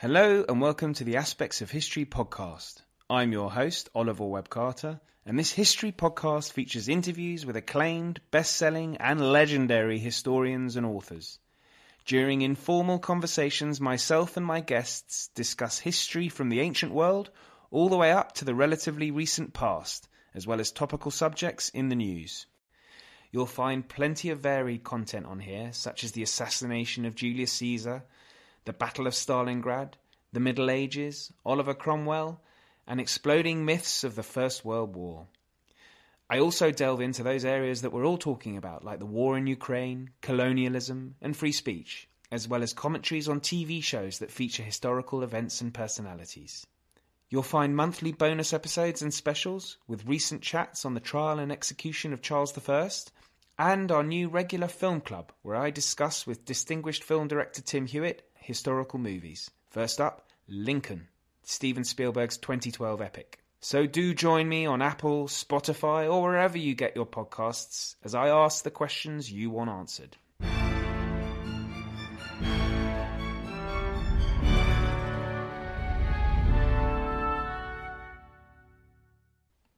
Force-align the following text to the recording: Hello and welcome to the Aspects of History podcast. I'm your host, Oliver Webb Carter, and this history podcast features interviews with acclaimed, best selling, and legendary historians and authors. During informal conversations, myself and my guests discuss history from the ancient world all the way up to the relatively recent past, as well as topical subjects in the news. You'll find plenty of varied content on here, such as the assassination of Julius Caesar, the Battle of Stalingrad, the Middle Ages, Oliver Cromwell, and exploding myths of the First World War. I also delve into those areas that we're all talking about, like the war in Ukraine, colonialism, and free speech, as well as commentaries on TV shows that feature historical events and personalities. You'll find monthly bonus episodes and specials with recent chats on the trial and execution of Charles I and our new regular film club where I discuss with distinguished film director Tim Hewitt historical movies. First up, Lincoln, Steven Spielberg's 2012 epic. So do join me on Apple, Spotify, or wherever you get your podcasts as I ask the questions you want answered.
Hello 0.00 0.46
and 0.48 0.62
welcome 0.62 0.94
to 0.94 1.04
the 1.04 1.18
Aspects 1.18 1.60
of 1.60 1.70
History 1.70 2.06
podcast. 2.06 2.80
I'm 3.10 3.32
your 3.32 3.50
host, 3.50 3.90
Oliver 3.94 4.24
Webb 4.24 4.48
Carter, 4.48 4.98
and 5.26 5.38
this 5.38 5.52
history 5.52 5.92
podcast 5.92 6.52
features 6.52 6.88
interviews 6.88 7.44
with 7.44 7.54
acclaimed, 7.54 8.18
best 8.30 8.56
selling, 8.56 8.96
and 8.96 9.20
legendary 9.20 9.98
historians 9.98 10.76
and 10.76 10.86
authors. 10.86 11.38
During 12.06 12.40
informal 12.40 12.98
conversations, 12.98 13.78
myself 13.78 14.38
and 14.38 14.46
my 14.46 14.60
guests 14.60 15.28
discuss 15.34 15.80
history 15.80 16.30
from 16.30 16.48
the 16.48 16.60
ancient 16.60 16.94
world 16.94 17.30
all 17.70 17.90
the 17.90 17.98
way 17.98 18.10
up 18.10 18.32
to 18.36 18.46
the 18.46 18.54
relatively 18.54 19.10
recent 19.10 19.52
past, 19.52 20.08
as 20.32 20.46
well 20.46 20.60
as 20.60 20.72
topical 20.72 21.10
subjects 21.10 21.68
in 21.68 21.90
the 21.90 21.94
news. 21.94 22.46
You'll 23.32 23.44
find 23.44 23.86
plenty 23.86 24.30
of 24.30 24.40
varied 24.40 24.82
content 24.82 25.26
on 25.26 25.40
here, 25.40 25.74
such 25.74 26.04
as 26.04 26.12
the 26.12 26.22
assassination 26.22 27.04
of 27.04 27.14
Julius 27.14 27.52
Caesar, 27.52 28.04
the 28.70 28.74
Battle 28.74 29.08
of 29.08 29.14
Stalingrad, 29.14 29.94
the 30.32 30.38
Middle 30.38 30.70
Ages, 30.70 31.32
Oliver 31.44 31.74
Cromwell, 31.74 32.40
and 32.86 33.00
exploding 33.00 33.64
myths 33.64 34.04
of 34.04 34.14
the 34.14 34.22
First 34.22 34.64
World 34.64 34.94
War. 34.94 35.26
I 36.30 36.38
also 36.38 36.70
delve 36.70 37.00
into 37.00 37.24
those 37.24 37.44
areas 37.44 37.82
that 37.82 37.92
we're 37.92 38.06
all 38.06 38.16
talking 38.16 38.56
about, 38.56 38.84
like 38.84 39.00
the 39.00 39.06
war 39.06 39.36
in 39.36 39.48
Ukraine, 39.48 40.10
colonialism, 40.20 41.16
and 41.20 41.36
free 41.36 41.50
speech, 41.50 42.08
as 42.30 42.46
well 42.46 42.62
as 42.62 42.72
commentaries 42.72 43.28
on 43.28 43.40
TV 43.40 43.82
shows 43.82 44.20
that 44.20 44.30
feature 44.30 44.62
historical 44.62 45.24
events 45.24 45.60
and 45.60 45.74
personalities. 45.74 46.64
You'll 47.28 47.42
find 47.42 47.74
monthly 47.74 48.12
bonus 48.12 48.52
episodes 48.52 49.02
and 49.02 49.12
specials 49.12 49.78
with 49.88 50.06
recent 50.06 50.42
chats 50.42 50.84
on 50.84 50.94
the 50.94 51.00
trial 51.00 51.40
and 51.40 51.50
execution 51.50 52.12
of 52.12 52.22
Charles 52.22 52.56
I 52.68 52.88
and 53.58 53.90
our 53.90 54.04
new 54.04 54.28
regular 54.28 54.68
film 54.68 55.00
club 55.00 55.32
where 55.42 55.56
I 55.56 55.70
discuss 55.72 56.24
with 56.24 56.44
distinguished 56.44 57.02
film 57.02 57.26
director 57.26 57.62
Tim 57.62 57.86
Hewitt 57.86 58.29
historical 58.40 58.98
movies. 58.98 59.50
First 59.70 60.00
up, 60.00 60.28
Lincoln, 60.48 61.08
Steven 61.42 61.84
Spielberg's 61.84 62.38
2012 62.38 63.00
epic. 63.00 63.38
So 63.60 63.86
do 63.86 64.14
join 64.14 64.48
me 64.48 64.66
on 64.66 64.80
Apple, 64.80 65.26
Spotify, 65.26 66.10
or 66.10 66.22
wherever 66.22 66.56
you 66.56 66.74
get 66.74 66.96
your 66.96 67.06
podcasts 67.06 67.94
as 68.02 68.14
I 68.14 68.28
ask 68.28 68.64
the 68.64 68.70
questions 68.70 69.30
you 69.30 69.50
want 69.50 69.68
answered. 69.68 70.16